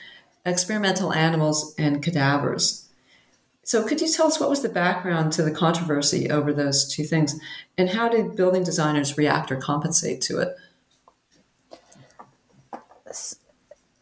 [0.44, 2.81] experimental animals and cadavers.
[3.64, 7.04] So, could you tell us what was the background to the controversy over those two
[7.04, 7.38] things?
[7.78, 10.56] And how did building designers react or compensate to it?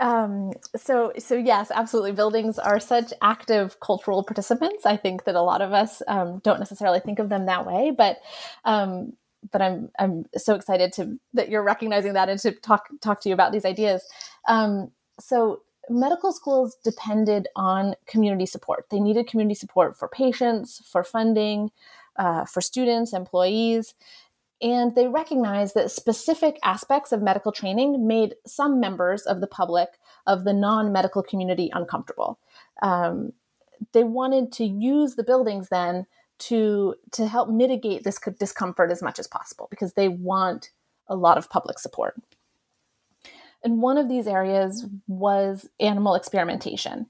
[0.00, 2.12] Um, so, so yes, absolutely.
[2.12, 4.86] Buildings are such active cultural participants.
[4.86, 7.92] I think that a lot of us um, don't necessarily think of them that way,
[7.96, 8.16] but
[8.64, 9.12] um,
[9.52, 13.28] but I'm I'm so excited to that you're recognizing that and to talk talk to
[13.28, 14.02] you about these ideas.
[14.48, 18.86] Um, so, medical schools depended on community support.
[18.90, 21.70] They needed community support for patients, for funding,
[22.16, 23.94] uh, for students, employees,
[24.62, 29.98] and they recognized that specific aspects of medical training made some members of the public,
[30.26, 32.38] of the non medical community, uncomfortable.
[32.82, 33.32] Um,
[33.92, 36.06] they wanted to use the buildings then
[36.40, 40.70] to, to help mitigate this discomfort as much as possible because they want
[41.08, 42.20] a lot of public support.
[43.62, 47.06] And one of these areas was animal experimentation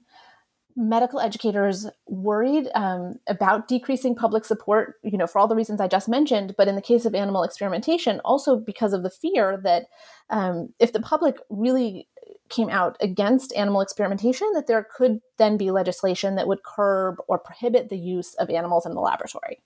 [0.75, 5.87] medical educators worried um, about decreasing public support, you know, for all the reasons I
[5.87, 6.55] just mentioned.
[6.57, 9.87] But in the case of animal experimentation, also because of the fear that
[10.29, 12.07] um, if the public really
[12.49, 17.39] came out against animal experimentation, that there could then be legislation that would curb or
[17.39, 19.61] prohibit the use of animals in the laboratory.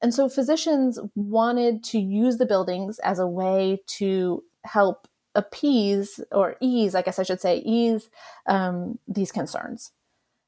[0.00, 6.56] And so physicians wanted to use the buildings as a way to help appease or
[6.60, 8.10] ease, I guess I should say, ease
[8.46, 9.92] um, these concerns.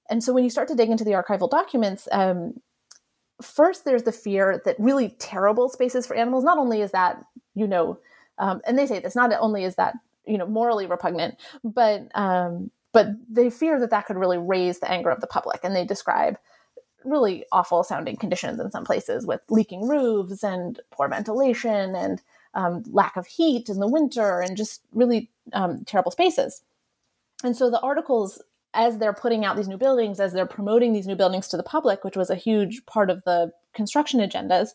[0.09, 2.61] And so when you start to dig into the archival documents, um,
[3.41, 7.23] first there's the fear that really terrible spaces for animals, not only is that,
[7.55, 7.99] you know,
[8.39, 9.95] um, and they say this, not only is that,
[10.27, 14.91] you know, morally repugnant, but, um, but they fear that that could really raise the
[14.91, 15.61] anger of the public.
[15.63, 16.37] And they describe
[17.05, 22.21] really awful sounding conditions in some places with leaking roofs and poor ventilation and
[22.55, 26.63] um, lack of heat in the winter and just really um, terrible spaces.
[27.43, 28.43] And so the articles
[28.75, 31.63] as they're putting out these new buildings, as they're promoting these new buildings to the
[31.63, 34.71] public, which was a huge part of the construction agendas,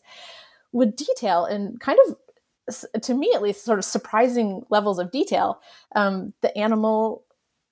[0.72, 5.60] would detail in kind of, to me at least, sort of surprising levels of detail
[5.94, 7.24] um, the animal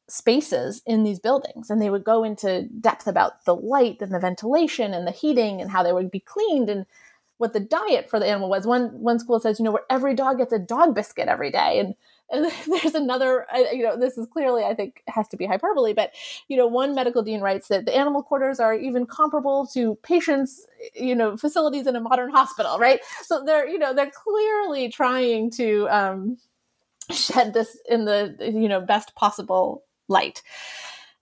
[0.08, 1.68] spaces in these buildings.
[1.70, 5.60] And they would go into depth about the light and the ventilation and the heating
[5.60, 6.86] and how they would be cleaned and
[7.38, 8.66] what the diet for the animal was.
[8.66, 11.78] One one school says, you know, where every dog gets a dog biscuit every day,
[11.78, 11.94] and
[12.30, 16.12] and there's another, you know, this is clearly, I think, has to be hyperbole, but,
[16.48, 20.66] you know, one medical dean writes that the animal quarters are even comparable to patients,
[20.94, 23.00] you know, facilities in a modern hospital, right?
[23.22, 26.38] So they're, you know, they're clearly trying to um,
[27.10, 30.42] shed this in the, you know, best possible light.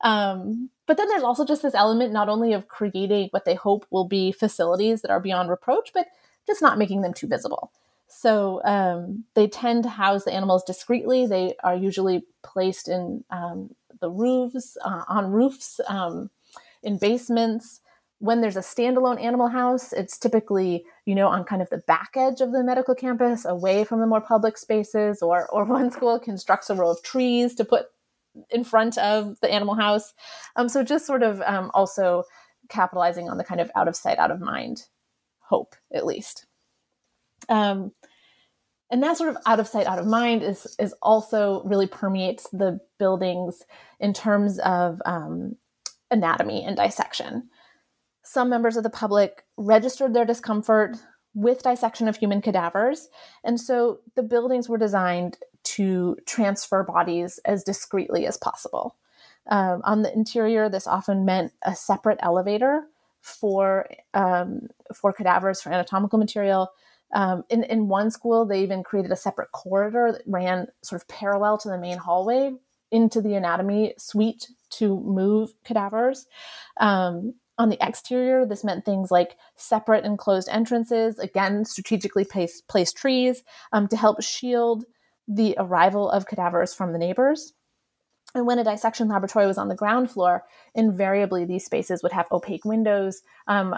[0.03, 3.87] Um, but then there's also just this element not only of creating what they hope
[3.89, 6.09] will be facilities that are beyond reproach, but
[6.47, 7.73] just not making them too visible.
[8.09, 11.25] So um, they tend to house the animals discreetly.
[11.25, 16.29] They are usually placed in um, the roofs, uh, on roofs, um,
[16.83, 17.81] in basements.
[18.19, 22.11] When there's a standalone animal house, it's typically, you know, on kind of the back
[22.17, 26.21] edge of the medical campus, away from the more public spaces, or or one school
[26.21, 27.87] constructs a row of trees to put
[28.51, 30.15] in front of the animal house.
[30.57, 32.25] Um, so just sort of um, also
[32.69, 34.87] capitalizing on the kind of out of sight, out of mind
[35.41, 36.47] hope, at least.
[37.49, 37.93] Um,
[38.91, 42.49] and that sort of out of sight, out of mind is is also really permeates
[42.53, 43.63] the buildings
[44.01, 45.57] in terms of um,
[46.11, 47.49] anatomy and dissection.
[48.23, 50.97] Some members of the public registered their discomfort
[51.35, 53.09] with dissection of human cadavers,
[53.45, 55.39] and so the buildings were designed
[55.77, 58.97] to transfer bodies as discreetly as possible.
[59.49, 62.85] Um, on the interior, this often meant a separate elevator
[63.21, 66.71] for um, for cadavers for anatomical material
[67.13, 71.09] um, in, in one school, they even created a separate corridor that ran sort of
[71.09, 72.53] parallel to the main hallway
[72.91, 76.27] into the anatomy suite to move cadavers.
[76.79, 82.97] Um, on the exterior, this meant things like separate enclosed entrances, again, strategically placed, placed
[82.97, 84.85] trees um, to help shield
[85.29, 87.53] the arrival of cadavers from the neighbors.
[88.35, 90.45] And when a dissection laboratory was on the ground floor,
[90.75, 93.23] invariably these spaces would have opaque windows.
[93.47, 93.77] Um,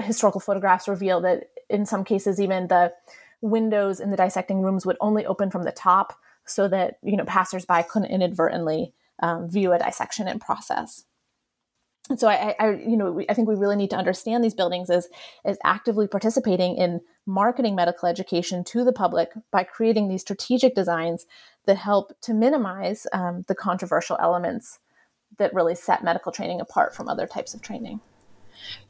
[0.00, 2.92] historical photographs reveal that in some cases even the
[3.40, 7.24] windows in the dissecting rooms would only open from the top so that you know
[7.24, 8.92] passersby couldn't inadvertently
[9.22, 11.04] um, view a dissection in process
[12.10, 14.90] and so I, I you know I think we really need to understand these buildings
[14.90, 15.08] as
[15.44, 21.26] as actively participating in marketing medical education to the public by creating these strategic designs
[21.66, 24.80] that help to minimize um, the controversial elements
[25.38, 28.00] that really set medical training apart from other types of training.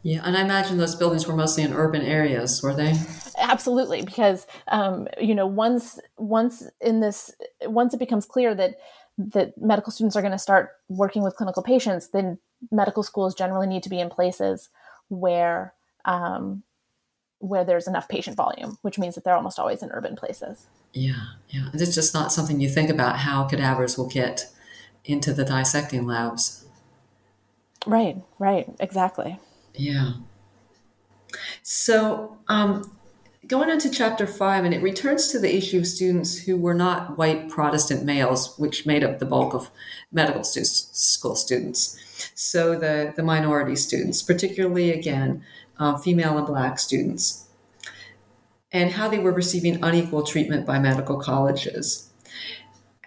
[0.03, 2.95] Yeah, and I imagine those buildings were mostly in urban areas, were they?
[3.39, 7.31] Absolutely, because um, you know once once in this
[7.63, 8.75] once it becomes clear that
[9.17, 12.39] that medical students are going to start working with clinical patients, then
[12.71, 14.69] medical schools generally need to be in places
[15.09, 16.63] where um,
[17.39, 20.67] where there's enough patient volume, which means that they're almost always in urban places.
[20.93, 24.51] Yeah, yeah, it's just not something you think about how cadavers will get
[25.05, 26.65] into the dissecting labs.
[27.87, 29.39] Right, right, exactly.
[29.75, 30.15] Yeah.
[31.63, 32.97] So, um,
[33.47, 37.19] going into chapter five, and it returns to the issue of students who were not
[37.19, 39.71] white Protestant males, which made up the bulk of
[40.13, 41.99] medical stu- school students.
[42.35, 45.45] So, the, the minority students, particularly again,
[45.79, 47.47] uh, female and black students,
[48.73, 52.11] and how they were receiving unequal treatment by medical colleges.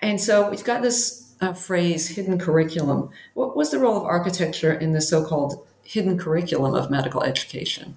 [0.02, 3.10] And so, we've got this uh, phrase, hidden curriculum.
[3.34, 7.96] What was the role of architecture in the so called hidden curriculum of medical education?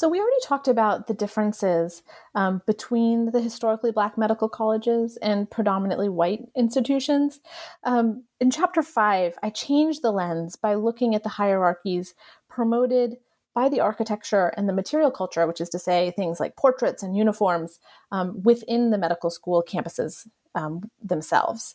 [0.00, 2.02] So, we already talked about the differences
[2.34, 7.38] um, between the historically black medical colleges and predominantly white institutions.
[7.84, 12.14] Um, in chapter five, I changed the lens by looking at the hierarchies
[12.48, 13.18] promoted
[13.54, 17.14] by the architecture and the material culture, which is to say things like portraits and
[17.14, 17.78] uniforms
[18.10, 21.74] um, within the medical school campuses um, themselves.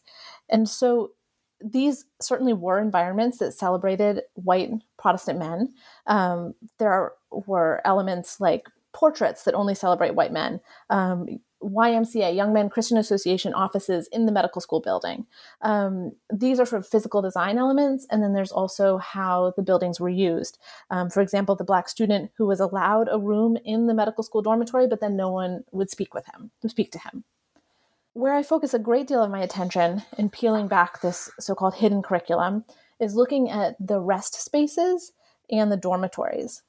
[0.49, 1.11] And so
[1.65, 5.73] these certainly were environments that celebrated white Protestant men.
[6.05, 11.27] Um, there were elements like portraits that only celebrate white men, um,
[11.63, 15.25] YMCA, Young Men Christian Association offices in the medical school building.
[15.61, 19.99] Um, these are sort of physical design elements, and then there's also how the buildings
[19.99, 20.59] were used.
[20.91, 24.43] Um, for example, the black student who was allowed a room in the medical school
[24.43, 27.23] dormitory, but then no one would speak with him, speak to him
[28.15, 31.75] where I focus a great deal of my attention in peeling back this so called
[31.75, 32.63] hidden curriculum
[32.97, 35.11] is looking at the rest spaces
[35.51, 36.63] and the dormitories.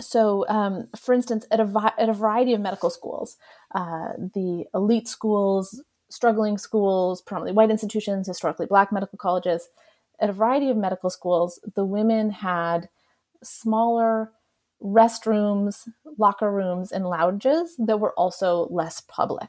[0.00, 3.38] So, um, for instance, at a, vi- at a variety of medical schools,
[3.74, 9.66] uh, the elite schools, struggling schools, predominantly white institutions, historically black medical colleges,
[10.20, 12.90] at a variety of medical schools, the women had
[13.42, 14.32] smaller
[14.82, 15.88] restrooms,
[16.18, 19.48] locker rooms, and lounges that were also less public.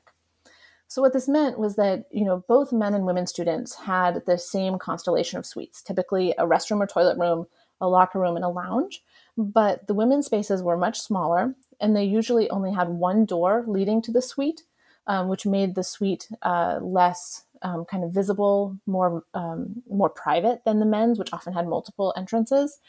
[0.92, 4.38] So what this meant was that, you know, both men and women students had the
[4.38, 7.48] same constellation of suites, typically a restroom or toilet room,
[7.80, 9.02] a locker room, and a lounge.
[9.38, 14.02] But the women's spaces were much smaller, and they usually only had one door leading
[14.02, 14.64] to the suite,
[15.08, 20.66] um, which made the suite uh, less um, kind of visible, more um, more private
[20.66, 22.80] than the men's, which often had multiple entrances.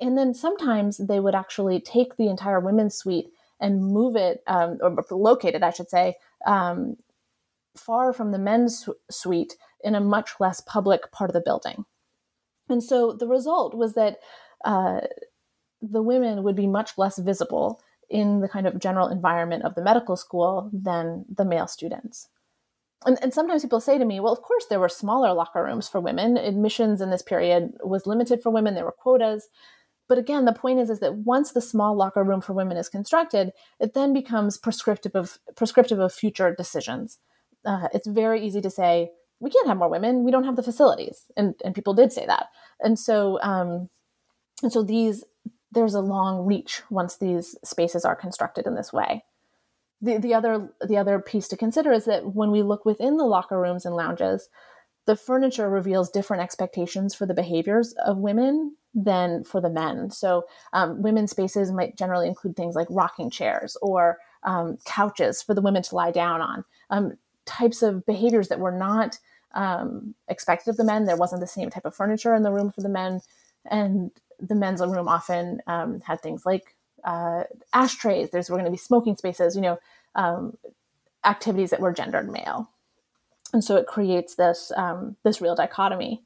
[0.00, 4.78] And then sometimes they would actually take the entire women's suite and move it, um,
[4.80, 6.14] or locate it, I should say,
[6.46, 6.98] um,
[7.76, 11.84] far from the men's suite in a much less public part of the building.
[12.68, 14.18] And so the result was that
[14.64, 15.00] uh,
[15.80, 19.82] the women would be much less visible in the kind of general environment of the
[19.82, 22.28] medical school than the male students.
[23.04, 25.88] And, and, sometimes people say to me, well, of course, there were smaller locker rooms
[25.88, 26.36] for women.
[26.36, 29.48] Admissions in this period was limited for women, there were quotas.
[30.08, 32.88] But again, the point is, is that once the small locker room for women is
[32.88, 37.18] constructed, it then becomes prescriptive of, prescriptive of future decisions
[37.64, 39.10] uh, it's very easy to say
[39.40, 40.24] we can't have more women.
[40.24, 41.24] We don't have the facilities.
[41.36, 42.46] And and people did say that.
[42.80, 43.88] And so um
[44.62, 45.24] and so these
[45.72, 49.24] there's a long reach once these spaces are constructed in this way.
[50.00, 53.24] The, the other the other piece to consider is that when we look within the
[53.24, 54.48] locker rooms and lounges,
[55.06, 60.10] the furniture reveals different expectations for the behaviors of women than for the men.
[60.10, 65.54] So, um, women's spaces might generally include things like rocking chairs or um, couches for
[65.54, 67.12] the women to lie down on, um,
[67.58, 69.18] types of behaviors that were not
[69.54, 71.04] um, expected of the men.
[71.04, 73.20] There wasn't the same type of furniture in the room for the men,
[73.66, 76.74] and the men's room often um, had things like
[77.04, 78.30] uh, ashtrays.
[78.30, 79.54] There's were going to be smoking spaces.
[79.54, 79.78] You know,
[80.14, 80.56] um,
[81.24, 82.70] activities that were gendered male,
[83.52, 86.22] and so it creates this um, this real dichotomy.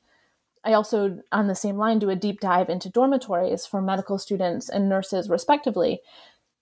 [0.64, 4.68] I also, on the same line, do a deep dive into dormitories for medical students
[4.68, 6.00] and nurses, respectively,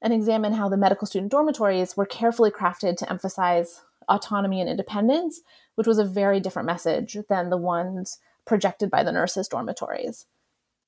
[0.03, 5.41] and examine how the medical student dormitories were carefully crafted to emphasize autonomy and independence,
[5.75, 10.27] which was a very different message than the ones projected by the nurses' dormitories.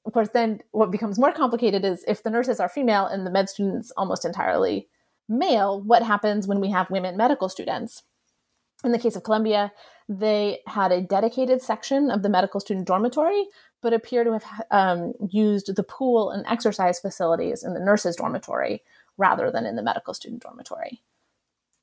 [0.04, 3.30] Of course, then what becomes more complicated is if the nurses are female and the
[3.30, 4.88] med students almost entirely
[5.28, 8.04] male, what happens when we have women medical students?
[8.84, 9.72] In the case of Columbia,
[10.08, 13.46] they had a dedicated section of the medical student dormitory,
[13.82, 18.82] but appear to have um, used the pool and exercise facilities in the nurses' dormitory
[19.16, 21.02] rather than in the medical student dormitory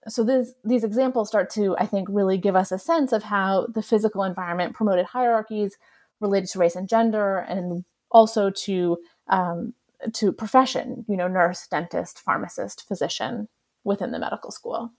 [0.07, 3.67] so this, these examples start to, I think, really give us a sense of how
[3.73, 5.77] the physical environment promoted hierarchies
[6.19, 8.97] related to race and gender, and also to
[9.27, 9.73] um,
[10.13, 11.05] to profession.
[11.07, 13.47] You know, nurse, dentist, pharmacist, physician
[13.83, 14.91] within the medical school.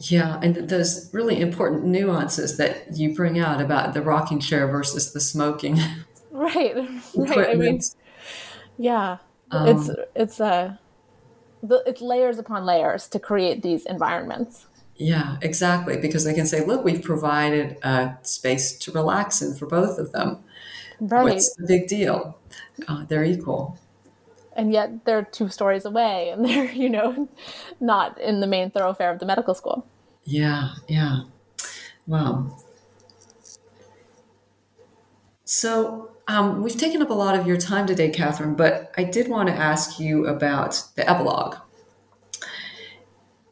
[0.00, 5.12] Yeah, and those really important nuances that you bring out about the rocking chair versus
[5.12, 5.78] the smoking.
[6.30, 6.76] Right.
[7.16, 7.48] right.
[7.48, 7.80] I mean,
[8.76, 9.16] yeah,
[9.50, 10.76] um, it's it's a uh,
[11.62, 14.66] the, it's layers upon layers to create these environments.
[14.96, 15.96] Yeah, exactly.
[15.96, 20.12] Because they can say, look, we've provided a space to relax in for both of
[20.12, 20.38] them.
[21.00, 21.24] Right.
[21.24, 22.38] What's the big deal?
[22.86, 23.78] Uh, they're equal.
[24.56, 27.28] And yet they're two stories away and they're, you know,
[27.80, 29.86] not in the main thoroughfare of the medical school.
[30.24, 31.22] Yeah, yeah.
[32.06, 32.58] Wow.
[35.44, 39.28] So um, we've taken up a lot of your time today, Catherine, but I did
[39.28, 41.56] want to ask you about the epilogue.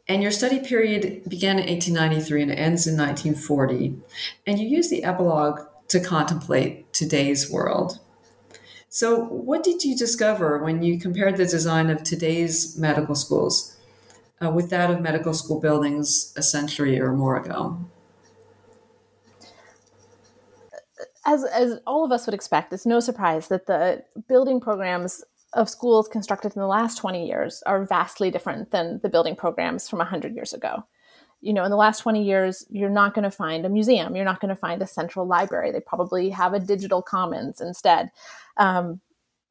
[0.07, 3.97] And your study period began in 1893 and ends in 1940.
[4.45, 5.59] And you use the epilogue
[5.89, 7.99] to contemplate today's world.
[8.89, 13.75] So, what did you discover when you compared the design of today's medical schools
[14.41, 17.89] uh, with that of medical school buildings a century or more ago?
[21.27, 25.23] As as all of us would expect, it's no surprise that the building programs
[25.53, 29.87] of schools constructed in the last 20 years are vastly different than the building programs
[29.87, 30.83] from 100 years ago.
[31.41, 34.15] You know, in the last 20 years, you're not going to find a museum.
[34.15, 35.71] You're not going to find a central library.
[35.71, 38.09] They probably have a digital commons instead.
[38.57, 39.01] Um,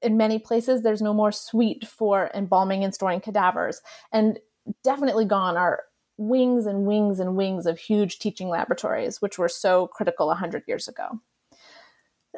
[0.03, 3.81] in many places, there's no more suite for embalming and storing cadavers.
[4.13, 4.39] And
[4.83, 5.85] definitely gone are
[6.19, 10.89] wings and wings and wings of huge teaching laboratories, which were so critical 100 years
[10.89, 11.21] ago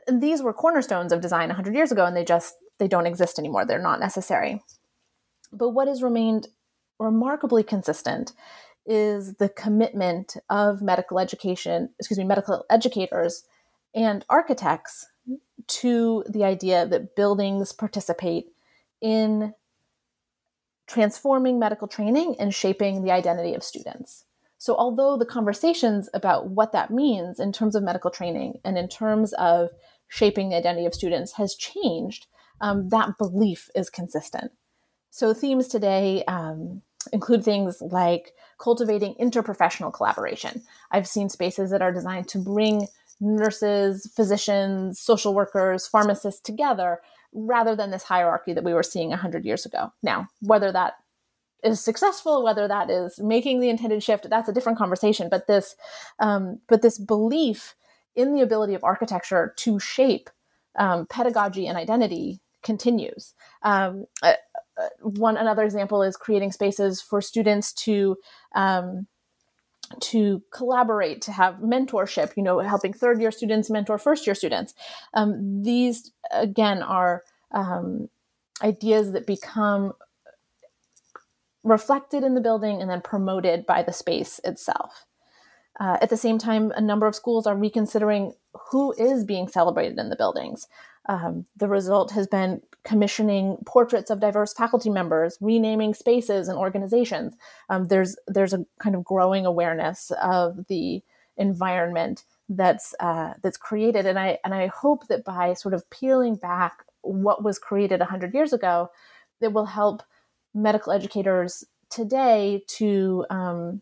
[0.07, 3.65] these were cornerstones of design 100 years ago and they just they don't exist anymore.
[3.65, 4.63] They're not necessary.
[5.53, 6.49] But what has remained
[6.99, 8.33] remarkably consistent
[8.87, 13.45] is the commitment of medical education excuse me medical educators
[13.95, 15.07] and architects
[15.67, 18.47] to the idea that buildings participate
[19.01, 19.53] in
[20.87, 24.25] transforming medical training and shaping the identity of students
[24.59, 28.89] so, although the conversations about what that means in terms of medical training and in
[28.89, 29.71] terms of
[30.09, 32.27] shaping the identity of students has changed,
[32.61, 34.51] um, that belief is consistent.
[35.11, 36.83] So, themes today um,
[37.13, 40.63] include things like cultivating interprofessional collaboration.
[40.91, 42.89] I've seen spaces that are designed to bring
[43.21, 47.01] nurses, physicians, social workers, pharmacists together
[47.33, 49.93] rather than this hierarchy that we were seeing 100 years ago.
[50.03, 50.95] Now, whether that
[51.63, 55.29] is successful whether that is making the intended shift that's a different conversation.
[55.29, 55.77] But this
[56.19, 57.75] um, but this belief
[58.15, 60.31] in the ability of architecture to shape
[60.77, 63.35] um, pedagogy and identity continues.
[63.63, 64.35] Um, uh,
[64.81, 68.17] uh, one another example is creating spaces for students to
[68.55, 69.07] um,
[70.01, 74.75] to collaborate to have mentorship you know helping third year students mentor first year students.
[75.15, 78.09] Um, these again are um,
[78.63, 79.93] ideas that become
[81.69, 85.05] reflected in the building and then promoted by the space itself.
[85.81, 88.33] Uh, at the same time, a number of schools are reconsidering
[88.71, 90.67] who is being celebrated in the buildings.
[91.09, 97.35] Um, the result has been commissioning portraits of diverse faculty members, renaming spaces and organizations.
[97.69, 101.03] Um, there's there's a kind of growing awareness of the
[101.37, 106.35] environment that's uh, that's created, and I and I hope that by sort of peeling
[106.35, 108.91] back what was created hundred years ago,
[109.41, 110.03] it will help
[110.63, 113.81] medical educators today to um,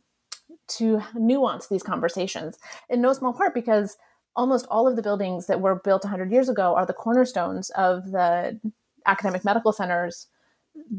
[0.68, 2.58] to nuance these conversations
[2.88, 3.96] in no small part because
[4.34, 8.10] almost all of the buildings that were built 100 years ago are the cornerstones of
[8.10, 8.58] the
[9.06, 10.26] academic medical centers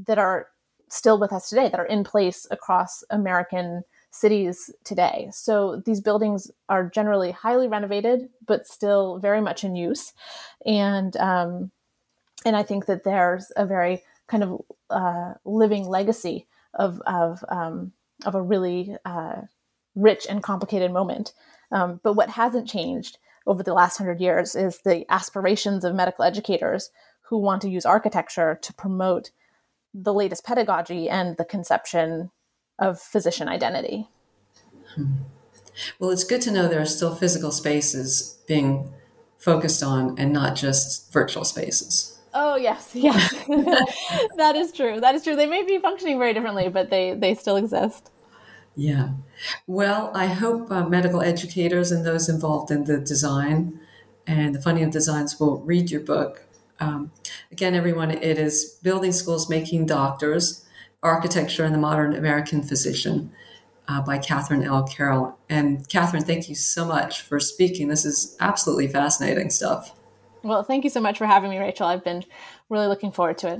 [0.05, 0.47] that are
[0.89, 5.29] still with us today that are in place across american cities today.
[5.31, 10.13] So these buildings are generally highly renovated but still very much in use.
[10.65, 11.71] And um,
[12.45, 17.93] and i think that there's a very kind of uh, living legacy of of um,
[18.25, 19.41] of a really uh,
[19.95, 21.33] rich and complicated moment.
[21.71, 26.23] Um, but what hasn't changed over the last hundred years is the aspirations of medical
[26.23, 26.89] educators
[27.29, 29.31] who want to use architecture to promote
[29.93, 32.31] the latest pedagogy and the conception
[32.79, 34.07] of physician identity.
[34.95, 35.13] Hmm.
[35.99, 38.93] Well, it's good to know there are still physical spaces being
[39.37, 42.16] focused on and not just virtual spaces.
[42.39, 43.33] Oh yes, yes,
[44.37, 44.99] that is true.
[44.99, 45.35] That is true.
[45.35, 48.11] They may be functioning very differently, but they they still exist.
[48.75, 49.09] Yeah.
[49.65, 53.79] Well, I hope uh, medical educators and those involved in the design
[54.27, 56.43] and the funding of designs will read your book.
[56.79, 57.11] Um,
[57.51, 60.63] again, everyone, it is Building Schools Making Doctors
[61.01, 63.31] Architecture and the Modern American Physician
[63.87, 64.83] uh, by Catherine L.
[64.83, 65.39] Carroll.
[65.49, 67.87] And Catherine, thank you so much for speaking.
[67.87, 69.96] This is absolutely fascinating stuff.
[70.47, 71.87] Well, thank you so much for having me, Rachel.
[71.87, 72.23] I've been
[72.69, 73.59] really looking forward to it.